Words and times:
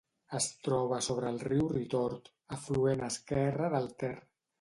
Es 0.37 0.45
troba 0.67 1.01
sobre 1.07 1.27
el 1.31 1.37
riu 1.43 1.67
Ritort, 1.73 2.31
afluent 2.57 3.05
esquerre 3.09 3.71
del 3.75 3.87
Ter. 4.01 4.11